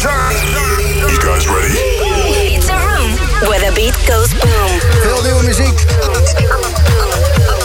[0.00, 1.74] You guys ready?
[2.56, 3.10] It's a room
[3.50, 4.80] where the beat goes boom.
[5.02, 5.84] Veel nieuwe muziek.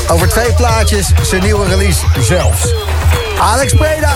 [0.07, 2.73] Over twee plaatjes zijn nieuwe release zelfs.
[3.39, 4.15] Alex Preda.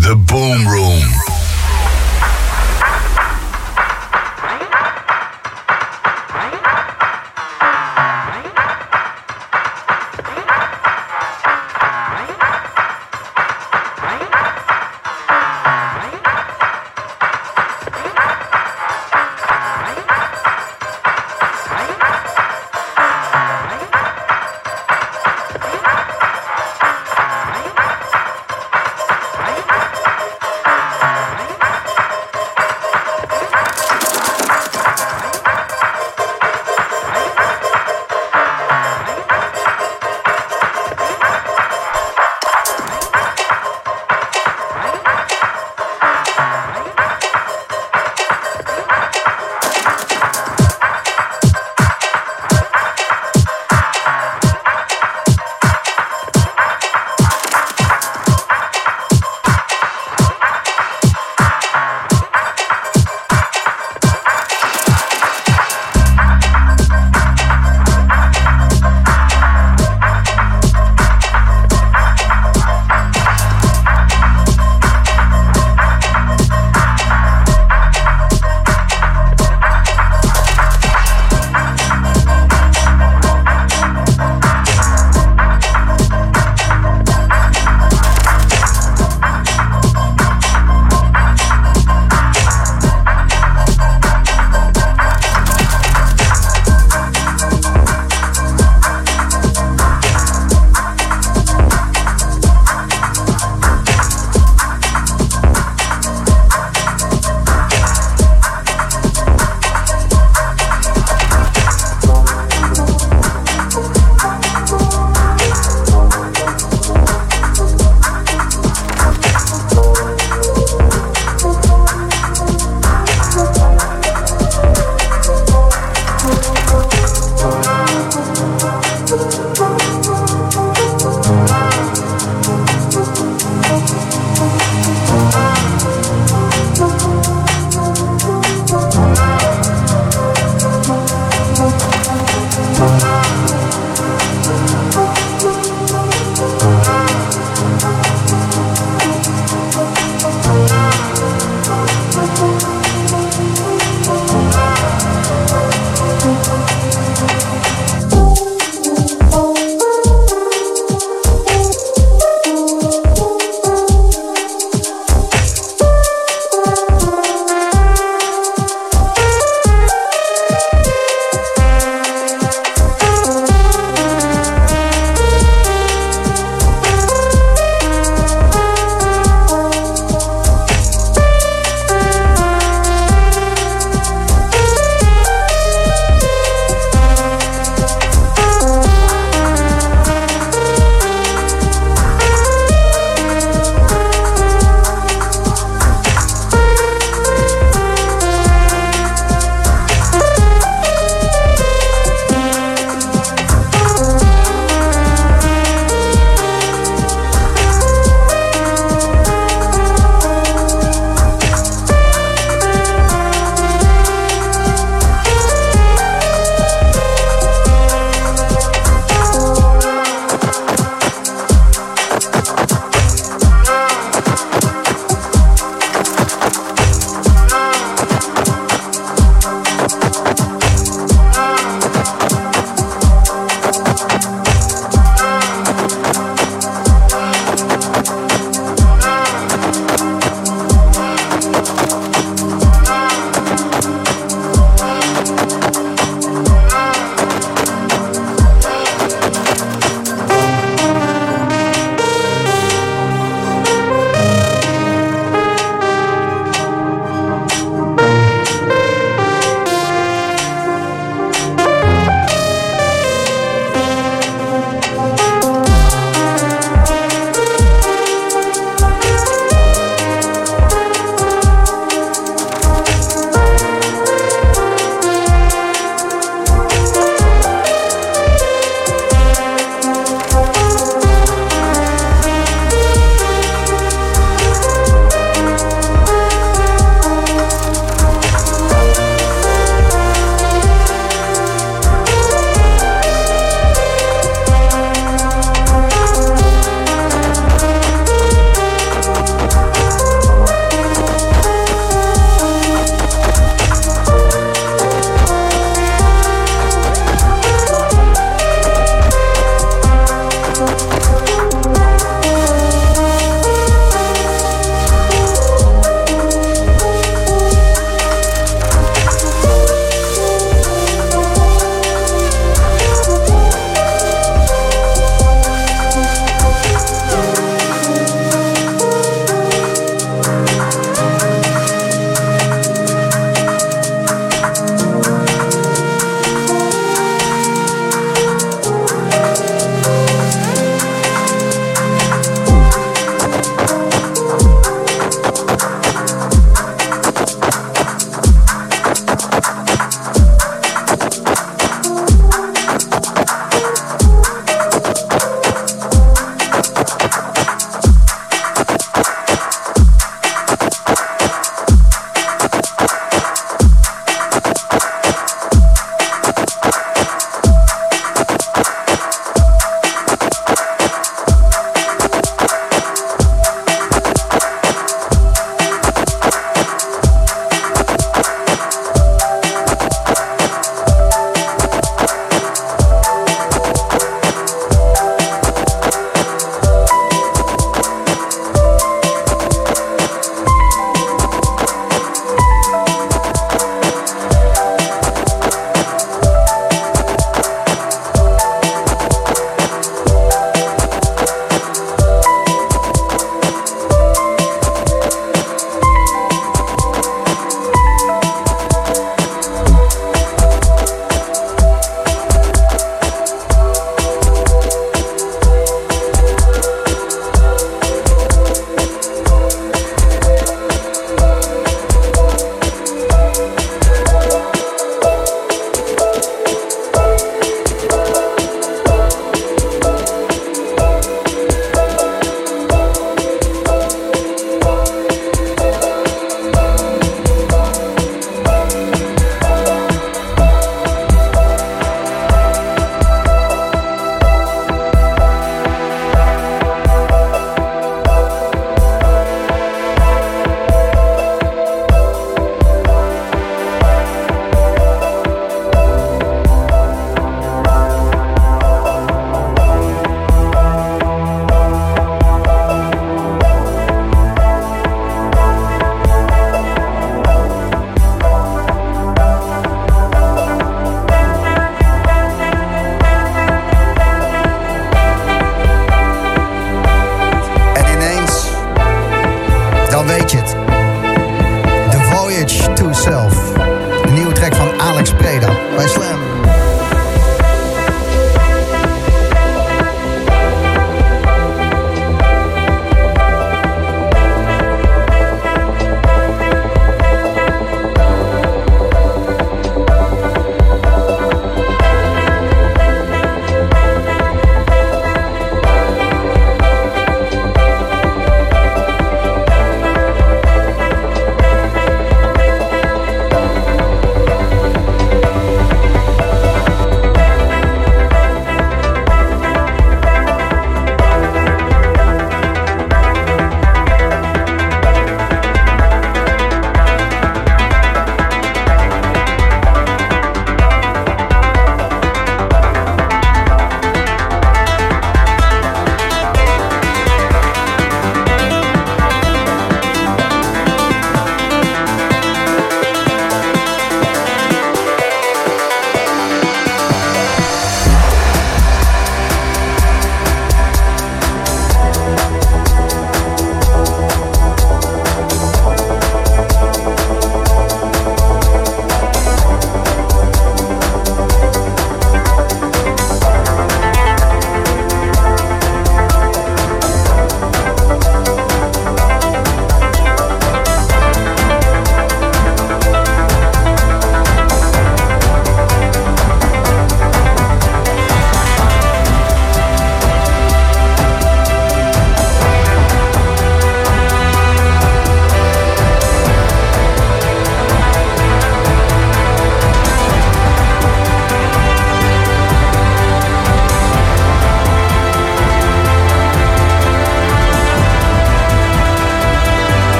[0.00, 1.27] The Boom Room.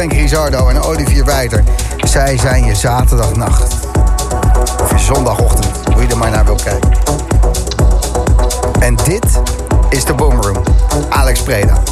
[0.00, 1.64] Frank Rizardo en Olivier Wijter.
[1.96, 3.74] Zij zijn je zaterdagnacht.
[4.82, 6.90] Of je zondagochtend, hoe je er maar naar wil kijken.
[8.78, 9.40] En dit
[9.88, 10.62] is de Boomroom.
[11.08, 11.82] Alex Preda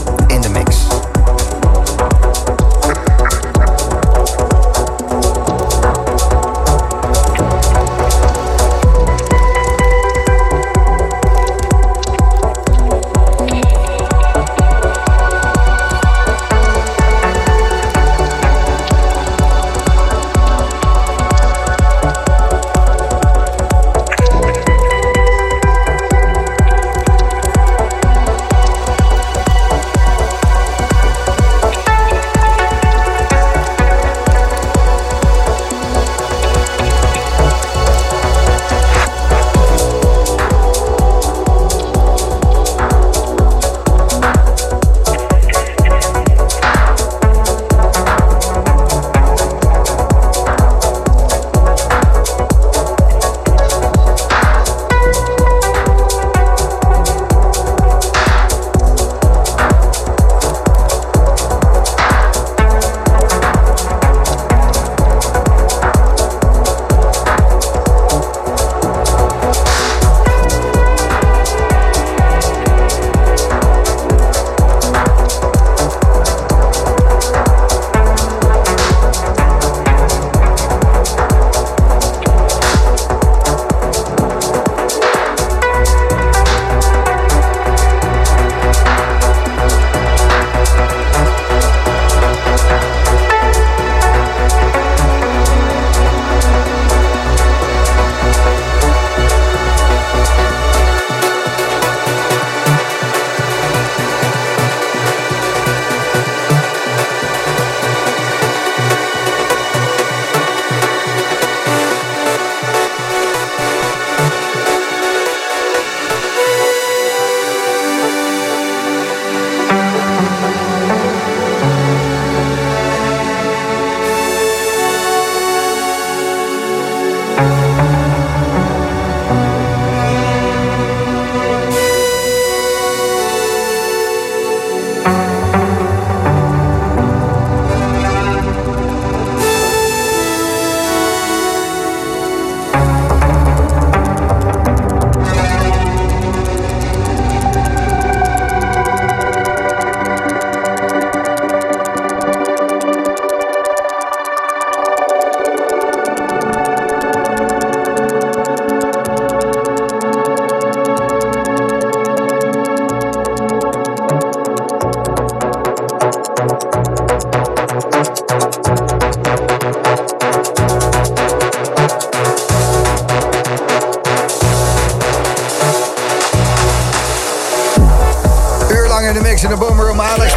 [179.28, 180.32] mix in de boomroom Alex.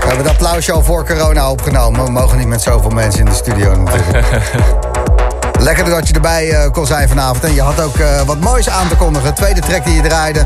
[0.00, 2.04] We hebben het applausje al voor corona opgenomen.
[2.04, 4.26] We mogen niet met zoveel mensen in de studio natuurlijk.
[5.58, 7.44] Lekker dat je erbij eh, kon zijn vanavond.
[7.44, 9.34] En je had ook eh, wat moois aan te kondigen.
[9.34, 10.44] Tweede track die je draaide.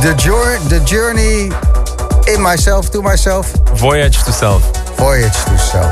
[0.00, 1.52] The, jour- the Journey
[2.24, 3.50] in Myself, to Myself.
[3.74, 4.62] Voyage to Self.
[4.96, 5.90] Voyage to Self.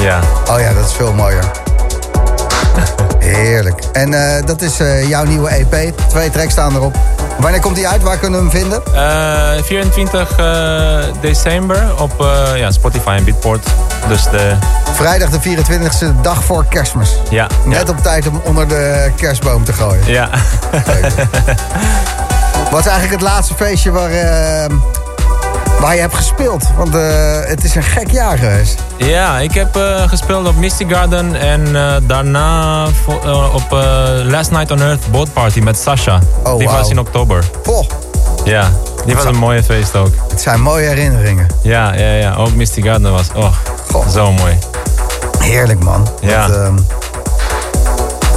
[0.00, 0.20] Ja.
[0.50, 1.59] Oh ja, dat is veel mooier.
[3.18, 3.82] Heerlijk.
[3.92, 5.92] En eh, dat is eh, jouw nieuwe EP.
[6.08, 6.96] Twee tracks staan erop.
[7.38, 8.02] Wanneer komt die uit?
[8.02, 8.82] Waar kunnen we hem vinden?
[8.94, 12.12] Eh, 24 eh, december op
[12.54, 13.66] ja, Spotify en Beatport.
[14.08, 14.56] Dus de...
[14.92, 17.16] Vrijdag de 24e, dag voor kerstmis.
[17.30, 17.46] Ja.
[17.64, 17.92] Net ja.
[17.92, 20.06] op tijd om onder de kerstboom te gooien.
[20.06, 20.28] Ja.
[22.70, 24.10] Wat is eigenlijk het laatste feestje waar,
[25.80, 26.68] waar je hebt gespeeld?
[26.76, 28.82] Want eh, het is een gek jaar geweest.
[28.96, 32.86] ja, ik heb eh, gespeeld op Misty Garden en eh, daarna
[33.52, 33.66] op
[34.24, 36.20] Last Night on Earth Boat Party met Sasha.
[36.44, 37.44] Oh, die was in oktober.
[37.62, 37.86] Poh,
[38.44, 38.70] Ja,
[39.06, 40.12] die was een mooie feest ook.
[40.30, 41.46] het zijn mooie herinneringen.
[41.62, 42.34] Ja, ja, ja.
[42.34, 43.54] Ook Misty Garden was oh,
[44.12, 44.58] zo mooi.
[45.38, 46.08] Heerlijk man.
[46.20, 46.48] Ja.
[46.48, 46.78] Ehm,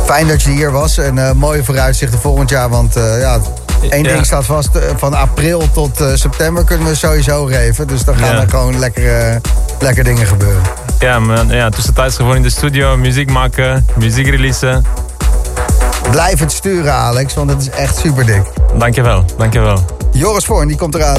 [0.05, 2.69] fijn dat je hier was en mooie vooruitzichten volgend jaar.
[2.69, 3.39] Want ja,
[3.89, 4.13] Ja.
[4.13, 4.75] ding staat vast.
[4.75, 7.87] eh, van april tot eh, september kunnen we sowieso geven.
[7.87, 9.35] Dus dan gaan er gewoon lekker, eh,
[9.79, 10.61] lekker dingen gebeuren.
[10.99, 14.85] Ja, man, ja, tussentijds gewoon in de studio muziek maken, muziek releasen.
[16.11, 18.43] Blijf het sturen Alex, want het is echt super dik.
[18.77, 19.85] Dankjewel, dankjewel.
[20.11, 21.17] Joris Voorn, die komt eraan.